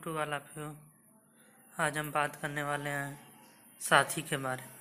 To 0.00 0.14
वाला 0.14 0.38
पे 0.38 0.74
आज 1.82 1.98
हम 1.98 2.12
बात 2.12 2.36
करने 2.36 2.62
वाले 2.62 2.90
हैं 2.90 3.32
साथी 3.80 4.22
के 4.22 4.36
बारे 4.36 4.66
में। 4.66 4.80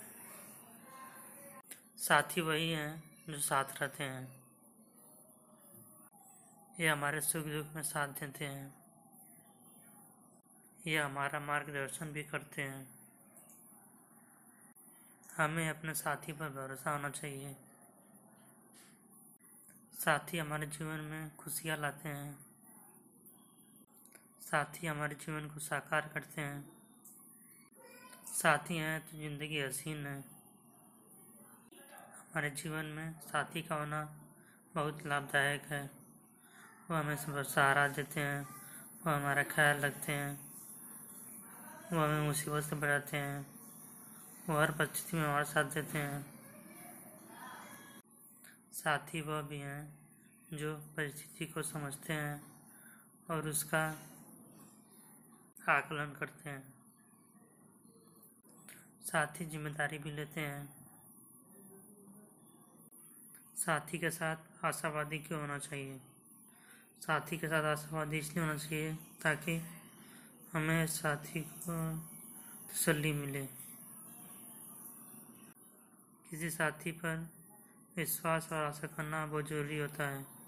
साथी 1.98 2.42
वही 2.42 2.72
हैं 2.72 3.18
जो 3.30 3.40
साथ 3.40 3.66
रहते 3.82 4.04
हैं। 4.04 4.44
ये 6.80 6.88
हमारे 6.88 7.22
सुख 7.22 7.46
दुख 7.46 7.76
में 7.76 7.84
साथ 7.84 8.08
देते 8.08 8.46
हैं। 8.46 8.76
ये 10.88 10.98
हमारा 10.98 11.40
मार्गदर्शन 11.40 12.06
भी 12.06 12.24
करते 12.24 12.62
हैं। 12.62 13.00
हमें 15.38 15.70
अपने 15.70 15.94
साथी 15.94 16.32
पर 16.32 16.50
भरोसा 16.50 16.92
होना 16.92 17.10
चाहिए। 17.10 17.56
साथी 20.00 20.38
हमारे 20.38 20.68
जीवन 20.68 20.96
में 20.96 21.36
खुशियाँ 21.36 21.78
लाते 21.78 22.10
हैं। 22.10 22.53
साथी 24.44 24.88
हमारे 24.88 25.16
जीवन 25.16 25.48
को 25.48 25.60
साकार 25.60 26.10
करते 26.14 26.42
हैं। 26.42 26.64
साथी 28.34 28.78
हैं 28.78 29.00
तो 29.02 29.18
ज़िंदगी 29.18 29.60
हसीन 29.62 30.06
है। 30.08 30.20
हमारे 32.24 32.50
जीवन 32.52 32.86
में 32.86 33.14
साथी 33.22 33.62
का 33.62 33.76
होना 33.76 34.04
बहुत 34.76 35.06
लाभदायक 35.06 35.64
है। 35.64 35.84
वो 36.90 36.96
हमें 36.96 37.16
सहारा 37.16 37.88
देते 37.88 38.20
हैं। 38.20 38.44
वो 39.06 39.12
हमारा 39.12 39.44
ख्याल 39.44 39.80
रखते 39.80 40.12
हैं। 40.12 40.38
वो 41.94 42.00
हमें 42.00 42.22
मुसीबत 42.22 42.64
से 42.64 42.76
बढ़ाते 42.76 43.18
हैं। 43.18 43.46
वो 44.50 44.60
हर 44.60 44.72
परिस्थिति 44.72 45.18
में 45.18 45.24
हमारा 45.24 45.44
साथ 45.44 45.74
देते 45.74 45.98
हैं। 45.98 46.26
साथी 48.74 49.22
वह 49.22 49.42
भी 49.42 49.60
हैं 49.60 49.84
जो 50.54 50.76
परिस्थिति 50.98 51.46
को 51.46 51.62
समझते 51.64 52.14
हैं 52.14 52.42
और 53.30 53.48
उसका 53.48 53.84
आकलन 55.72 56.16
करते 56.20 56.50
हैं। 56.50 56.74
साथी 59.06 59.46
ज़िम्मेदारी 59.46 59.98
भी 59.98 60.12
लेते 60.12 60.42
हैं। 60.42 60.74
साथी 63.58 63.98
के 63.98 64.10
साथ 64.10 64.66
आशावादी 64.66 65.20
क्यों 65.20 65.42
होना 65.42 65.58
चाहिए? 65.58 66.00
साथी 67.02 67.38
के 67.38 67.48
साथ 67.48 67.64
आशावादी 67.64 68.18
इसलिए 68.18 68.46
होना 68.46 68.58
चाहिए 68.58 68.94
ताकि 68.96 69.62
हमें 70.54 70.88
साथी 70.88 71.42
को 71.42 71.98
तसली 72.74 73.14
मिले। 73.14 73.46
किसी 76.30 76.50
साथी 76.50 76.92
पर 76.92 77.30
विश्वास 77.98 78.50
और 78.52 78.64
आशा 78.64 78.88
करना 78.88 79.26
बहुत 79.26 79.48
ज़रूरी 79.48 79.80
होता 79.80 80.08
है। 80.08 80.43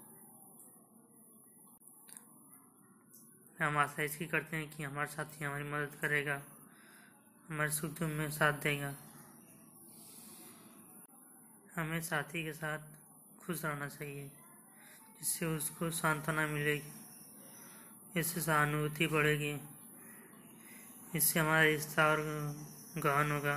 हम 3.60 3.76
आशा 3.78 4.02
इसकी 4.02 4.26
करते 4.26 4.56
हैं 4.56 4.68
कि 4.70 4.82
हमारा 4.82 5.06
साथी 5.06 5.44
हमारी 5.44 5.64
मदद 5.64 5.94
करेगा, 6.00 6.40
हमारे 7.48 7.70
सुख 7.70 7.90
दुख 7.90 8.08
में 8.08 8.30
साथ 8.30 8.52
देगा। 8.62 8.94
हमें 11.76 12.00
साथी 12.02 12.44
के 12.44 12.52
साथ 12.52 12.78
खुश 13.40 13.64
रहना 13.64 13.88
चाहिए, 13.88 14.26
जिससे 15.18 15.46
उसको 15.46 15.90
सांत्वना 15.90 16.46
मिलेगी, 16.46 16.92
इससे 18.20 18.40
सहानुभूति 18.40 19.06
बढ़ेगी, 19.06 19.54
इससे 21.16 21.40
हमारा 21.40 21.62
रिश्ता 21.62 22.06
और 22.06 22.20
गहन 22.98 23.32
होगा, 23.32 23.56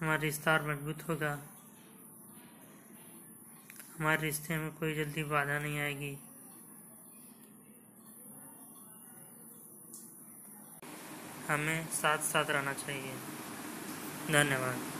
हमारा 0.00 0.20
रिश्ता 0.22 0.52
और 0.52 0.68
मज़बूत 0.68 1.08
होगा। 1.08 1.38
हमारे 3.98 4.20
रिश्ते 4.22 4.56
में 4.58 4.70
कोई 4.72 4.94
जल्दी 4.94 5.22
बाधा 5.24 5.58
नहीं 5.58 5.78
आएगी। 5.80 6.16
हमें 11.48 11.86
साथ 11.86 12.18
साथ 12.18 12.44
रहना 12.50 12.72
चाहिए। 12.72 13.12
धन्यवाद। 14.30 14.97